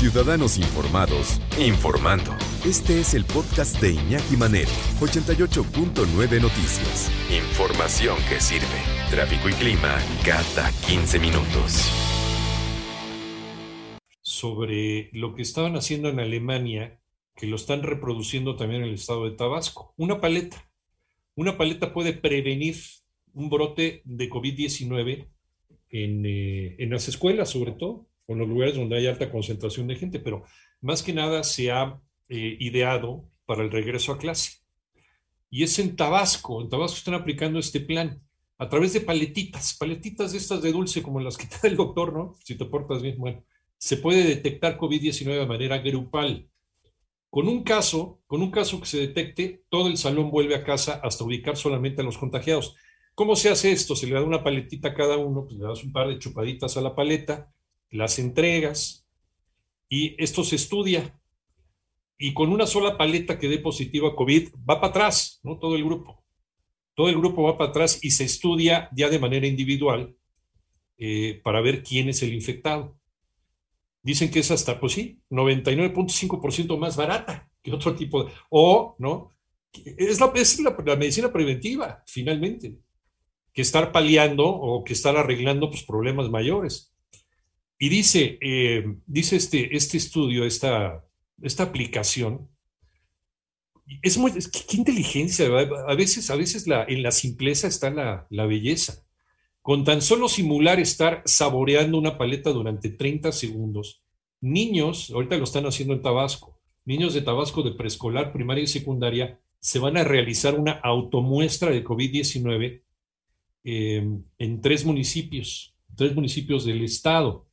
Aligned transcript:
Ciudadanos 0.00 0.56
informados, 0.56 1.42
informando. 1.58 2.34
Este 2.64 3.00
es 3.00 3.12
el 3.12 3.26
podcast 3.26 3.78
de 3.82 3.92
Iñaki 3.92 4.34
Manero, 4.34 4.70
88.9 4.98 6.40
Noticias. 6.40 7.10
Información 7.30 8.16
que 8.26 8.40
sirve. 8.40 8.80
Tráfico 9.10 9.50
y 9.50 9.52
clima 9.52 9.98
cada 10.24 10.72
15 10.88 11.18
minutos. 11.18 11.92
Sobre 14.22 15.10
lo 15.12 15.34
que 15.34 15.42
estaban 15.42 15.76
haciendo 15.76 16.08
en 16.08 16.18
Alemania, 16.18 16.98
que 17.36 17.46
lo 17.46 17.56
están 17.56 17.82
reproduciendo 17.82 18.56
también 18.56 18.80
en 18.80 18.88
el 18.88 18.94
estado 18.94 19.28
de 19.28 19.36
Tabasco. 19.36 19.92
Una 19.98 20.18
paleta. 20.18 20.66
Una 21.34 21.58
paleta 21.58 21.92
puede 21.92 22.14
prevenir 22.14 22.76
un 23.34 23.50
brote 23.50 24.00
de 24.06 24.30
COVID-19 24.30 25.28
en, 25.90 26.24
eh, 26.24 26.76
en 26.78 26.88
las 26.88 27.06
escuelas, 27.06 27.50
sobre 27.50 27.72
todo 27.72 28.09
o 28.30 28.32
en 28.32 28.38
los 28.38 28.48
lugares 28.48 28.76
donde 28.76 28.96
hay 28.96 29.08
alta 29.08 29.28
concentración 29.28 29.88
de 29.88 29.96
gente, 29.96 30.20
pero 30.20 30.44
más 30.80 31.02
que 31.02 31.12
nada 31.12 31.42
se 31.42 31.72
ha 31.72 32.00
eh, 32.28 32.56
ideado 32.60 33.28
para 33.44 33.64
el 33.64 33.72
regreso 33.72 34.12
a 34.12 34.18
clase. 34.18 34.60
Y 35.50 35.64
es 35.64 35.76
en 35.80 35.96
Tabasco, 35.96 36.62
en 36.62 36.68
Tabasco 36.68 36.96
están 36.96 37.14
aplicando 37.14 37.58
este 37.58 37.80
plan 37.80 38.22
a 38.56 38.68
través 38.68 38.92
de 38.92 39.00
paletitas, 39.00 39.76
paletitas 39.76 40.30
de 40.30 40.38
estas 40.38 40.62
de 40.62 40.70
dulce 40.70 41.02
como 41.02 41.18
las 41.18 41.36
que 41.36 41.46
te 41.48 41.56
da 41.60 41.68
el 41.68 41.76
doctor, 41.76 42.12
¿no? 42.12 42.36
Si 42.44 42.54
te 42.54 42.66
portas 42.66 43.02
bien, 43.02 43.18
bueno, 43.18 43.44
se 43.76 43.96
puede 43.96 44.22
detectar 44.22 44.78
COVID-19 44.78 45.40
de 45.40 45.46
manera 45.46 45.78
grupal. 45.78 46.48
Con 47.30 47.48
un 47.48 47.64
caso, 47.64 48.20
con 48.28 48.42
un 48.42 48.52
caso 48.52 48.80
que 48.80 48.86
se 48.86 48.98
detecte, 48.98 49.64
todo 49.68 49.88
el 49.88 49.96
salón 49.96 50.30
vuelve 50.30 50.54
a 50.54 50.62
casa 50.62 51.00
hasta 51.02 51.24
ubicar 51.24 51.56
solamente 51.56 52.00
a 52.00 52.04
los 52.04 52.16
contagiados. 52.16 52.76
¿Cómo 53.16 53.34
se 53.34 53.48
hace 53.48 53.72
esto? 53.72 53.96
Se 53.96 54.06
le 54.06 54.14
da 54.14 54.22
una 54.22 54.44
paletita 54.44 54.88
a 54.88 54.94
cada 54.94 55.16
uno, 55.16 55.46
pues 55.46 55.58
le 55.58 55.66
das 55.66 55.82
un 55.82 55.92
par 55.92 56.06
de 56.06 56.18
chupaditas 56.18 56.76
a 56.76 56.80
la 56.80 56.94
paleta, 56.94 57.52
las 57.90 58.18
entregas 58.18 59.06
y 59.88 60.14
esto 60.22 60.44
se 60.44 60.56
estudia. 60.56 61.18
Y 62.18 62.34
con 62.34 62.52
una 62.52 62.66
sola 62.66 62.96
paleta 62.98 63.38
que 63.38 63.48
dé 63.48 63.58
positivo 63.58 64.08
a 64.08 64.16
COVID, 64.16 64.50
va 64.68 64.80
para 64.80 64.90
atrás, 64.90 65.40
¿no? 65.42 65.58
Todo 65.58 65.76
el 65.76 65.84
grupo. 65.84 66.24
Todo 66.94 67.08
el 67.08 67.16
grupo 67.16 67.42
va 67.42 67.56
para 67.56 67.70
atrás 67.70 67.98
y 68.02 68.10
se 68.10 68.24
estudia 68.24 68.90
ya 68.94 69.08
de 69.08 69.18
manera 69.18 69.46
individual 69.46 70.14
eh, 70.98 71.40
para 71.42 71.60
ver 71.62 71.82
quién 71.82 72.08
es 72.08 72.22
el 72.22 72.34
infectado. 72.34 72.98
Dicen 74.02 74.30
que 74.30 74.40
es 74.40 74.50
hasta, 74.50 74.78
pues 74.78 74.92
sí, 74.92 75.20
99.5% 75.30 76.78
más 76.78 76.96
barata 76.96 77.50
que 77.62 77.72
otro 77.72 77.94
tipo 77.94 78.24
de... 78.24 78.32
O, 78.48 78.96
¿no? 78.98 79.34
Es 79.72 80.20
la, 80.20 80.32
es 80.34 80.60
la, 80.60 80.96
medicina 80.96 81.32
preventiva, 81.32 82.02
finalmente, 82.06 82.76
que 83.52 83.62
estar 83.62 83.92
paliando 83.92 84.46
o 84.46 84.82
que 84.84 84.94
estar 84.94 85.16
arreglando 85.16 85.70
pues, 85.70 85.84
problemas 85.84 86.28
mayores. 86.28 86.89
Y 87.82 87.88
dice, 87.88 88.38
eh, 88.42 88.84
dice 89.06 89.36
este, 89.36 89.74
este 89.74 89.96
estudio, 89.96 90.44
esta, 90.44 91.02
esta 91.40 91.62
aplicación, 91.62 92.46
es 94.02 94.18
muy, 94.18 94.32
qué, 94.32 94.76
inteligencia, 94.76 95.46
a 95.46 95.94
veces, 95.94 96.30
a 96.30 96.36
veces 96.36 96.66
la, 96.66 96.84
en 96.84 97.02
la 97.02 97.10
simpleza 97.10 97.68
está 97.68 97.88
la, 97.88 98.26
la, 98.28 98.44
belleza. 98.44 99.02
Con 99.62 99.84
tan 99.84 100.02
solo 100.02 100.28
simular 100.28 100.78
estar 100.78 101.22
saboreando 101.24 101.96
una 101.96 102.18
paleta 102.18 102.50
durante 102.50 102.90
30 102.90 103.32
segundos, 103.32 104.02
niños, 104.42 105.10
ahorita 105.10 105.38
lo 105.38 105.44
están 105.44 105.64
haciendo 105.64 105.94
en 105.94 106.02
Tabasco, 106.02 106.60
niños 106.84 107.14
de 107.14 107.22
Tabasco 107.22 107.62
de 107.62 107.72
preescolar, 107.72 108.30
primaria 108.30 108.64
y 108.64 108.66
secundaria, 108.66 109.40
se 109.58 109.78
van 109.78 109.96
a 109.96 110.04
realizar 110.04 110.54
una 110.54 110.72
automuestra 110.72 111.70
de 111.70 111.82
COVID-19 111.82 112.82
eh, 113.64 114.06
en 114.38 114.60
tres 114.60 114.84
municipios, 114.84 115.74
tres 115.96 116.14
municipios 116.14 116.66
del 116.66 116.84
estado. 116.84 117.49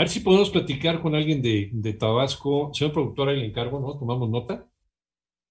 A 0.00 0.04
ver 0.04 0.08
si 0.08 0.20
podemos 0.20 0.48
platicar 0.48 1.02
con 1.02 1.14
alguien 1.14 1.42
de, 1.42 1.68
de 1.74 1.92
Tabasco. 1.92 2.70
Señor 2.72 2.94
productor, 2.94 3.28
ahí 3.28 3.36
le 3.38 3.44
encargo, 3.44 3.78
¿no? 3.80 3.98
Tomamos 3.98 4.30
nota. 4.30 4.66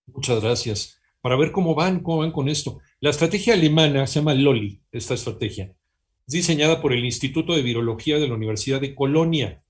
Muchas 0.07 0.41
gracias. 0.41 0.99
Para 1.21 1.35
ver 1.35 1.51
cómo 1.51 1.75
van, 1.75 1.99
cómo 1.99 2.17
van 2.17 2.31
con 2.31 2.49
esto. 2.49 2.79
La 2.99 3.11
estrategia 3.11 3.53
alemana 3.53 4.07
se 4.07 4.17
llama 4.17 4.33
LOLI, 4.33 4.81
esta 4.91 5.13
estrategia. 5.13 5.75
Es 6.25 6.33
diseñada 6.33 6.81
por 6.81 6.93
el 6.93 7.05
Instituto 7.05 7.53
de 7.53 7.61
Virología 7.61 8.17
de 8.17 8.27
la 8.27 8.33
Universidad 8.33 8.81
de 8.81 8.95
Colonia. 8.95 9.61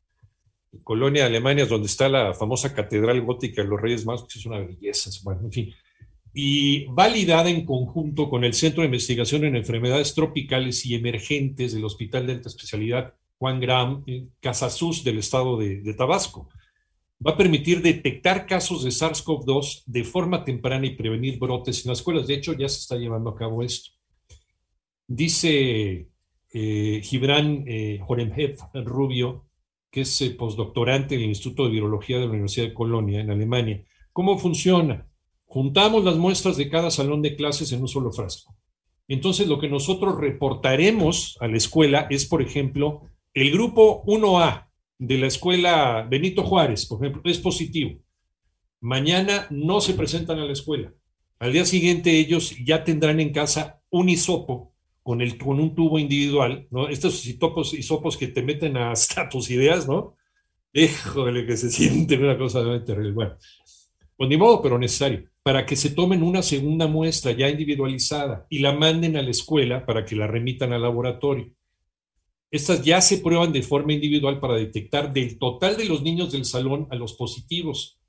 Colonia, 0.86 1.26
Alemania, 1.26 1.66
es 1.66 1.70
donde 1.70 1.88
está 1.88 2.08
la 2.08 2.34
famosa 2.34 2.74
Catedral 2.74 3.20
Gótica 3.20 3.62
de 3.62 3.68
los 3.68 3.82
Reyes 3.82 4.06
Magos, 4.06 4.30
que 4.32 4.40
es 4.40 4.46
una 4.46 4.60
belleza. 4.60 5.10
Bueno, 5.26 5.42
en 5.44 5.52
fin. 5.52 5.74
Y 6.34 6.86
validada 6.86 7.50
en 7.50 7.66
conjunto 7.66 8.30
con 8.30 8.46
el 8.46 8.54
Centro 8.54 8.84
de 8.84 8.86
Investigación 8.86 9.44
en 9.44 9.58
Enfermedades 9.58 10.16
Tropicales 10.16 10.86
y 10.86 10.96
Emergentes 10.96 11.74
del 11.74 11.84
Hospital 11.84 12.28
de 12.28 12.34
Alta 12.36 12.48
Especialidad 12.48 13.19
Juan 13.40 13.62
Graham, 13.62 14.04
en 14.06 14.34
Casasus 14.42 15.04
del 15.04 15.20
estado 15.20 15.58
de, 15.58 15.94
Tabasco. 15.94 16.50
Va 17.26 17.32
a 17.32 17.38
permitir 17.38 17.82
detectar 17.82 18.46
casos 18.46 18.84
de 18.84 18.92
SARS-CoV-2 18.92 19.84
de 19.86 20.04
forma 20.04 20.44
temprana 20.44 20.86
y 20.86 20.96
prevenir 20.96 21.40
brotes 21.40 21.84
en 21.84 21.90
las 21.90 22.00
escuelas. 22.00 22.28
De 22.28 22.36
hecho, 22.36 22.54
ya 22.54 22.68
se 22.68 22.80
está 22.80 22.98
llevando 22.98 23.30
a 23.30 23.36
cabo 23.36 23.64
esto. 23.64 23.92
Dice 25.08 26.10
eh, 26.54 27.02
Gibran 27.02 27.64
eh, 27.66 28.00
Joremhev 28.06 28.58
Rubio, 28.86 29.46
que 29.90 30.02
es 30.02 30.22
eh, 30.22 30.32
postdoctorante 30.32 31.16
en 31.16 31.22
el 31.22 31.30
Instituto 31.30 31.64
de 31.66 31.72
Virología 31.72 32.18
de 32.18 32.26
la 32.26 32.32
Universidad 32.32 32.68
de 32.68 32.74
Colonia, 32.74 33.22
en 33.22 33.32
Alemania. 33.32 33.84
¿Cómo 34.12 34.38
funciona? 34.38 35.08
Juntamos 35.46 36.04
las 36.04 36.18
muestras 36.18 36.58
de 36.58 36.70
cada 36.70 36.92
salón 36.92 37.22
de 37.22 37.36
clases 37.36 37.72
en 37.72 37.82
un 37.82 37.88
solo 37.88 38.12
frasco. 38.12 38.54
Entonces, 39.08 39.48
lo 39.48 39.60
que 39.60 39.70
nosotros 39.70 40.20
reportaremos 40.20 41.38
a 41.40 41.48
la 41.48 41.58
escuela 41.58 42.06
es, 42.10 42.26
por 42.26 42.42
ejemplo, 42.42 43.10
el 43.42 43.52
grupo 43.52 44.04
1A 44.06 44.68
de 44.98 45.18
la 45.18 45.28
escuela 45.28 46.06
Benito 46.10 46.44
Juárez, 46.44 46.86
por 46.86 47.00
ejemplo, 47.00 47.22
es 47.24 47.38
positivo. 47.38 47.98
Mañana 48.82 49.48
no 49.50 49.80
se 49.80 49.94
presentan 49.94 50.40
a 50.40 50.46
la 50.46 50.52
escuela. 50.52 50.92
Al 51.40 51.54
día 51.54 51.64
siguiente 51.64 52.12
ellos 52.20 52.54
ya 52.66 52.84
tendrán 52.84 53.22
en 53.22 53.32
casa 53.32 53.82
un 53.92 54.10
hisopo 54.10 54.74
con, 55.04 55.22
el, 55.22 55.38
con 55.38 55.58
un 55.58 55.74
tubo 55.74 55.98
individual, 56.00 56.68
¿no? 56.70 56.90
Estos 56.90 57.26
hisopos, 57.26 58.18
que 58.18 58.28
te 58.28 58.44
meten 58.44 58.76
hasta 58.76 59.30
tus 59.30 59.50
ideas, 59.50 59.88
¿no? 59.88 60.18
Híjole, 60.74 61.46
que 61.46 61.56
se 61.56 61.72
siente 61.72 62.18
una 62.18 62.38
cosa 62.38 62.62
terrible. 62.84 63.14
Bueno, 63.14 63.38
pues 64.18 64.30
ni 64.30 64.36
modo, 64.36 64.62
pero 64.62 64.78
necesario, 64.78 65.30
para 65.44 65.66
que 65.66 65.78
se 65.78 65.92
tomen 65.92 66.24
una 66.24 66.42
segunda 66.42 66.88
muestra 66.88 67.32
ya 67.32 67.48
individualizada 67.48 68.46
y 68.50 68.60
la 68.60 68.74
manden 68.74 69.16
a 69.16 69.22
la 69.22 69.32
escuela 69.32 69.86
para 69.86 70.04
que 70.04 70.18
la 70.18 70.28
remitan 70.28 70.74
al 70.74 70.82
laboratorio. 70.82 71.54
Estas 72.52 72.84
ya 72.84 73.00
se 73.02 73.18
prueban 73.20 73.52
de 73.54 73.62
forma 73.62 73.94
individual 73.94 74.40
para 74.40 74.56
detectar 74.56 75.14
del 75.14 75.38
total 75.38 75.78
de 75.78 75.86
los 75.86 76.02
niños 76.02 76.32
del 76.32 76.46
salón 76.46 76.88
a 76.90 76.96
los 76.96 77.14
positivos. 77.14 78.00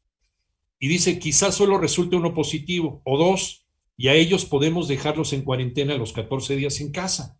Y 0.78 0.88
dice, 0.88 1.18
quizás 1.18 1.54
solo 1.54 1.76
resulte 1.76 2.16
uno 2.16 2.32
positivo 2.32 3.02
o 3.04 3.18
dos, 3.18 3.66
y 3.98 4.08
a 4.08 4.14
ellos 4.14 4.46
podemos 4.46 4.88
dejarlos 4.88 5.34
en 5.34 5.42
cuarentena 5.42 5.96
los 5.96 6.14
14 6.14 6.56
días 6.56 6.80
en 6.80 6.90
casa. 6.90 7.38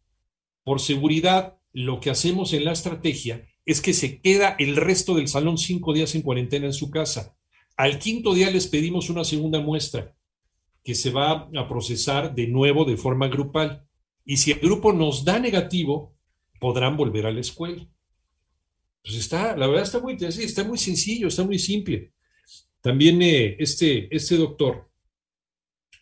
Por 0.63 0.79
seguridad, 0.81 1.59
lo 1.73 2.01
que 2.01 2.11
hacemos 2.11 2.53
en 2.53 2.67
la 2.67 2.73
estrategia 2.73 3.47
es 3.65 3.81
que 3.81 3.95
se 3.95 4.21
queda 4.21 4.57
el 4.59 4.77
resto 4.77 5.15
del 5.15 5.29
salón 5.29 5.57
cinco 5.57 5.95
días 5.95 6.15
en 6.15 6.23
cuarentena 6.23 6.67
en 6.67 6.75
su 6.75 6.91
casa. 6.91 7.35
Al 7.77 7.99
quinto 7.99 8.35
día 8.35 8.51
les 8.51 8.67
pedimos 8.67 9.09
una 9.09 9.25
segunda 9.25 9.61
muestra 9.61 10.15
que 10.85 10.95
se 10.95 11.11
va 11.11 11.49
a 11.55 11.69
procesar 11.69 12.35
de 12.35 12.47
nuevo 12.47 12.85
de 12.85 12.99
forma 12.99 13.29
grupal. 13.29 13.87
Y 14.25 14.37
si 14.37 14.53
el 14.53 14.61
grupo 14.61 14.93
nos 14.93 15.25
da 15.25 15.39
negativo, 15.39 16.15
podrán 16.61 16.97
volver 16.97 17.27
a 17.27 17.33
la 17.33 17.41
escuela. 17.41 17.85
Pues 19.03 19.17
está, 19.17 19.57
la 19.57 19.67
verdad 19.67 19.83
está 19.83 19.99
muy 19.99 20.17
está 20.21 20.63
muy 20.63 20.79
sencillo, 20.79 21.27
está 21.29 21.43
muy 21.43 21.59
simple. 21.59 22.13
También 22.81 23.21
eh, 23.23 23.57
este, 23.59 24.15
este 24.15 24.37
doctor 24.37 24.89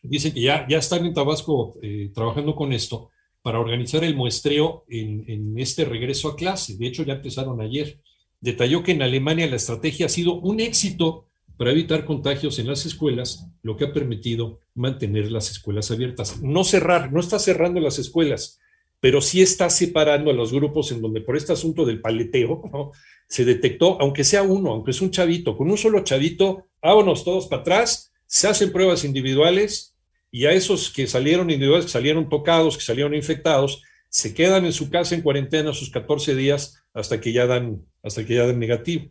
dice 0.02 0.32
que 0.32 0.42
ya, 0.42 0.66
ya 0.68 0.78
están 0.78 1.06
en 1.06 1.14
Tabasco 1.14 1.78
eh, 1.82 2.10
trabajando 2.14 2.54
con 2.54 2.72
esto 2.72 3.10
para 3.42 3.60
organizar 3.60 4.04
el 4.04 4.16
muestreo 4.16 4.84
en, 4.88 5.24
en, 5.28 5.58
este 5.58 5.84
regreso 5.84 6.28
a 6.28 6.36
clase. 6.36 6.76
De 6.76 6.86
hecho, 6.86 7.04
ya 7.04 7.14
empezaron 7.14 7.60
ayer. 7.60 8.00
Detalló 8.40 8.82
que 8.82 8.92
en 8.92 9.02
Alemania 9.02 9.46
la 9.46 9.56
estrategia 9.56 10.06
ha 10.06 10.10
sido 10.10 10.34
un 10.34 10.60
éxito 10.60 11.28
para 11.56 11.72
evitar 11.72 12.04
contagios 12.04 12.58
en 12.58 12.68
las 12.68 12.86
escuelas, 12.86 13.48
lo 13.62 13.76
que 13.76 13.86
ha 13.86 13.92
permitido 13.92 14.60
mantener 14.74 15.30
las 15.32 15.50
escuelas 15.50 15.90
abiertas. 15.90 16.40
No 16.40 16.62
cerrar, 16.62 17.12
no 17.12 17.20
está 17.20 17.38
cerrando 17.40 17.80
las 17.80 17.98
escuelas, 17.98 18.60
pero 19.00 19.20
sí 19.20 19.42
está 19.42 19.70
separando 19.70 20.30
a 20.30 20.34
los 20.34 20.52
grupos 20.52 20.90
en 20.92 21.00
donde 21.00 21.20
por 21.20 21.36
este 21.36 21.52
asunto 21.52 21.84
del 21.84 22.00
paleteo 22.00 22.92
se 23.28 23.44
detectó, 23.44 24.00
aunque 24.00 24.24
sea 24.24 24.42
uno, 24.42 24.72
aunque 24.72 24.90
es 24.90 25.00
un 25.00 25.10
chavito, 25.10 25.56
con 25.56 25.70
un 25.70 25.78
solo 25.78 26.02
chavito, 26.02 26.66
vámonos 26.82 27.24
todos 27.24 27.46
para 27.46 27.62
atrás, 27.62 28.12
se 28.26 28.48
hacen 28.48 28.72
pruebas 28.72 29.04
individuales 29.04 29.94
y 30.30 30.46
a 30.46 30.52
esos 30.52 30.90
que 30.90 31.06
salieron 31.06 31.50
individuales, 31.50 31.86
que 31.86 31.92
salieron 31.92 32.28
tocados, 32.28 32.76
que 32.76 32.84
salieron 32.84 33.14
infectados, 33.14 33.82
se 34.08 34.34
quedan 34.34 34.64
en 34.64 34.72
su 34.72 34.90
casa 34.90 35.14
en 35.14 35.22
cuarentena 35.22 35.72
sus 35.72 35.90
14 35.90 36.34
días 36.34 36.82
hasta 36.92 37.20
que 37.20 37.32
ya 37.32 37.46
dan, 37.46 37.82
hasta 38.02 38.24
que 38.24 38.34
ya 38.34 38.46
dan 38.46 38.58
negativo. 38.58 39.10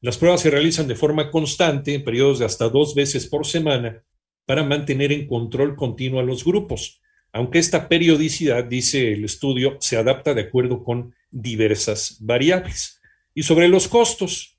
Las 0.00 0.18
pruebas 0.18 0.40
se 0.40 0.50
realizan 0.50 0.86
de 0.86 0.94
forma 0.94 1.30
constante 1.30 1.94
en 1.94 2.04
periodos 2.04 2.38
de 2.38 2.44
hasta 2.44 2.68
dos 2.68 2.94
veces 2.94 3.26
por 3.26 3.46
semana 3.46 4.04
para 4.44 4.62
mantener 4.62 5.10
en 5.12 5.26
control 5.26 5.74
continuo 5.74 6.20
a 6.20 6.22
los 6.22 6.44
grupos, 6.44 7.00
aunque 7.36 7.58
esta 7.58 7.86
periodicidad, 7.86 8.64
dice 8.64 9.12
el 9.12 9.26
estudio, 9.26 9.76
se 9.78 9.98
adapta 9.98 10.32
de 10.32 10.40
acuerdo 10.40 10.82
con 10.82 11.14
diversas 11.30 12.16
variables. 12.20 12.98
Y 13.34 13.42
sobre 13.42 13.68
los 13.68 13.88
costos, 13.88 14.58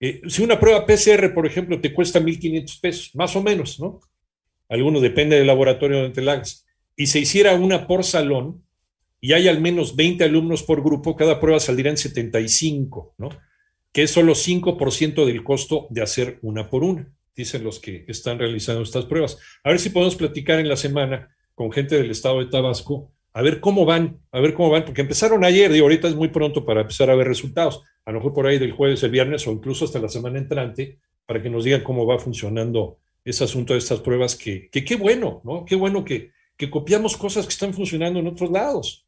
eh, 0.00 0.22
si 0.26 0.42
una 0.42 0.58
prueba 0.58 0.86
PCR, 0.86 1.34
por 1.34 1.46
ejemplo, 1.46 1.82
te 1.82 1.92
cuesta 1.92 2.18
1.500 2.18 2.80
pesos, 2.80 3.14
más 3.14 3.36
o 3.36 3.42
menos, 3.42 3.78
¿no? 3.78 4.00
Alguno 4.70 5.00
depende 5.00 5.36
del 5.36 5.46
laboratorio 5.46 5.98
donde 5.98 6.14
te 6.14 6.22
la 6.22 6.32
hagas, 6.32 6.64
y 6.96 7.08
se 7.08 7.18
hiciera 7.18 7.54
una 7.56 7.86
por 7.86 8.04
salón, 8.04 8.64
y 9.20 9.34
hay 9.34 9.48
al 9.48 9.60
menos 9.60 9.94
20 9.94 10.24
alumnos 10.24 10.62
por 10.62 10.82
grupo, 10.82 11.14
cada 11.14 11.38
prueba 11.40 11.60
saldría 11.60 11.90
en 11.90 11.98
75, 11.98 13.16
¿no? 13.18 13.28
Que 13.92 14.04
es 14.04 14.10
solo 14.10 14.34
5% 14.34 15.26
del 15.26 15.44
costo 15.44 15.88
de 15.90 16.00
hacer 16.00 16.38
una 16.40 16.70
por 16.70 16.84
una, 16.84 17.12
dicen 17.36 17.64
los 17.64 17.80
que 17.80 18.06
están 18.08 18.38
realizando 18.38 18.80
estas 18.80 19.04
pruebas. 19.04 19.36
A 19.62 19.68
ver 19.68 19.78
si 19.78 19.90
podemos 19.90 20.16
platicar 20.16 20.58
en 20.58 20.70
la 20.70 20.78
semana 20.78 21.28
con 21.62 21.72
gente 21.72 21.96
del 21.96 22.10
estado 22.10 22.40
de 22.40 22.46
Tabasco, 22.46 23.12
a 23.32 23.40
ver 23.40 23.60
cómo 23.60 23.84
van, 23.84 24.20
a 24.30 24.40
ver 24.40 24.52
cómo 24.52 24.70
van, 24.70 24.84
porque 24.84 25.00
empezaron 25.00 25.44
ayer, 25.44 25.70
y 25.74 25.78
ahorita 25.78 26.08
es 26.08 26.14
muy 26.14 26.28
pronto 26.28 26.64
para 26.64 26.82
empezar 26.82 27.08
a 27.08 27.14
ver 27.14 27.26
resultados, 27.26 27.82
a 28.04 28.12
lo 28.12 28.18
mejor 28.18 28.34
por 28.34 28.46
ahí 28.46 28.58
del 28.58 28.72
jueves, 28.72 29.02
el 29.02 29.10
viernes 29.10 29.46
o 29.46 29.52
incluso 29.52 29.84
hasta 29.84 30.00
la 30.00 30.08
semana 30.08 30.38
entrante, 30.38 30.98
para 31.24 31.40
que 31.40 31.48
nos 31.48 31.64
digan 31.64 31.82
cómo 31.82 32.04
va 32.04 32.18
funcionando 32.18 32.98
ese 33.24 33.44
asunto 33.44 33.72
de 33.72 33.78
estas 33.78 34.00
pruebas, 34.00 34.34
que 34.34 34.68
qué 34.70 34.96
bueno, 34.96 35.40
¿no? 35.44 35.64
Qué 35.64 35.76
bueno 35.76 36.04
que, 36.04 36.32
que 36.56 36.70
copiamos 36.70 37.16
cosas 37.16 37.46
que 37.46 37.52
están 37.52 37.72
funcionando 37.72 38.20
en 38.20 38.26
otros 38.26 38.50
lados. 38.50 39.06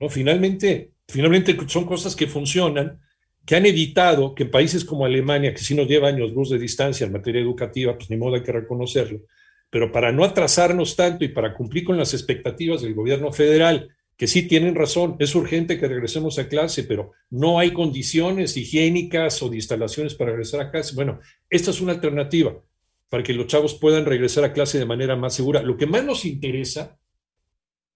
¿no? 0.00 0.08
Finalmente, 0.08 0.92
finalmente 1.08 1.56
son 1.68 1.84
cosas 1.84 2.14
que 2.14 2.26
funcionan, 2.26 3.00
que 3.44 3.56
han 3.56 3.66
evitado 3.66 4.34
que 4.34 4.42
en 4.42 4.50
países 4.50 4.84
como 4.84 5.04
Alemania, 5.04 5.54
que 5.54 5.60
sí 5.60 5.74
nos 5.74 5.86
lleva 5.86 6.08
años 6.08 6.32
luz 6.32 6.50
de 6.50 6.58
distancia 6.58 7.06
en 7.06 7.12
materia 7.12 7.40
educativa, 7.40 7.96
pues 7.96 8.10
ni 8.10 8.16
modo 8.16 8.34
hay 8.34 8.42
que 8.42 8.52
reconocerlo, 8.52 9.20
pero 9.70 9.92
para 9.92 10.12
no 10.12 10.24
atrasarnos 10.24 10.96
tanto 10.96 11.24
y 11.24 11.28
para 11.28 11.54
cumplir 11.54 11.84
con 11.84 11.96
las 11.96 12.14
expectativas 12.14 12.82
del 12.82 12.94
gobierno 12.94 13.32
federal, 13.32 13.90
que 14.16 14.26
sí 14.26 14.48
tienen 14.48 14.74
razón, 14.74 15.16
es 15.18 15.34
urgente 15.34 15.78
que 15.78 15.88
regresemos 15.88 16.38
a 16.38 16.48
clase, 16.48 16.84
pero 16.84 17.12
no 17.28 17.58
hay 17.58 17.72
condiciones 17.72 18.56
higiénicas 18.56 19.42
o 19.42 19.50
de 19.50 19.56
instalaciones 19.56 20.14
para 20.14 20.30
regresar 20.30 20.60
a 20.60 20.70
clase. 20.70 20.94
Bueno, 20.94 21.20
esta 21.50 21.70
es 21.70 21.80
una 21.80 21.92
alternativa 21.92 22.56
para 23.08 23.22
que 23.22 23.34
los 23.34 23.46
chavos 23.46 23.74
puedan 23.74 24.06
regresar 24.06 24.44
a 24.44 24.52
clase 24.52 24.78
de 24.78 24.86
manera 24.86 25.16
más 25.16 25.34
segura. 25.34 25.62
Lo 25.62 25.76
que 25.76 25.86
más 25.86 26.04
nos 26.04 26.24
interesa 26.24 26.98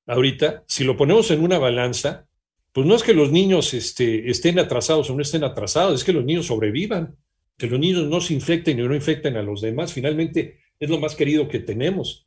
ahorita, 0.06 0.64
si 0.66 0.84
lo 0.84 0.96
ponemos 0.96 1.30
en 1.30 1.42
una 1.42 1.58
balanza, 1.58 2.26
pues 2.72 2.86
no 2.86 2.94
es 2.94 3.02
que 3.02 3.14
los 3.14 3.32
niños 3.32 3.74
este, 3.74 4.30
estén 4.30 4.58
atrasados 4.58 5.10
o 5.10 5.14
no 5.14 5.22
estén 5.22 5.42
atrasados, 5.42 5.94
es 5.94 6.04
que 6.04 6.12
los 6.12 6.24
niños 6.24 6.46
sobrevivan, 6.46 7.16
que 7.56 7.66
los 7.66 7.80
niños 7.80 8.06
no 8.06 8.20
se 8.20 8.34
infecten 8.34 8.78
y 8.78 8.82
no 8.82 8.94
infecten 8.94 9.36
a 9.36 9.42
los 9.42 9.60
demás. 9.60 9.92
Finalmente, 9.92 10.58
es 10.80 10.90
lo 10.90 10.98
más 10.98 11.14
querido 11.14 11.46
que 11.46 11.60
tenemos. 11.60 12.26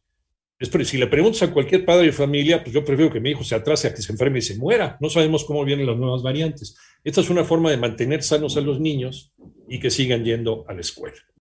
Es 0.59 0.69
pero 0.69 0.85
si 0.85 0.97
le 0.97 1.07
preguntas 1.07 1.41
a 1.43 1.51
cualquier 1.51 1.83
padre 1.83 2.05
de 2.05 2.11
familia, 2.13 2.63
pues 2.63 2.73
yo 2.73 2.85
prefiero 2.85 3.11
que 3.11 3.19
mi 3.19 3.31
hijo 3.31 3.43
se 3.43 3.55
atrase 3.55 3.87
a 3.87 3.93
que 3.93 4.01
se 4.01 4.13
enferme 4.13 4.39
y 4.39 4.43
se 4.43 4.55
muera. 4.55 4.97
No 5.01 5.09
sabemos 5.09 5.43
cómo 5.43 5.65
vienen 5.65 5.87
las 5.87 5.97
nuevas 5.97 6.21
variantes. 6.23 6.77
Esta 7.03 7.19
es 7.19 7.29
una 7.29 7.43
forma 7.43 7.69
de 7.71 7.77
mantener 7.77 8.23
sanos 8.23 8.55
a 8.55 8.61
los 8.61 8.79
niños 8.79 9.33
y 9.67 9.79
que 9.79 9.89
sigan 9.89 10.23
yendo 10.23 10.63
a 10.69 10.73
la 10.73 10.81
escuela. 10.81 11.17